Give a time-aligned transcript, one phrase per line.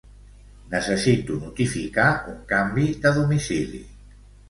[0.71, 3.89] Necessito notificar un canvi de domicili.